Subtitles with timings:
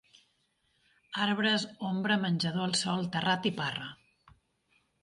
[1.25, 3.97] Arbres, ombra, menjador al sol, terrat i parra.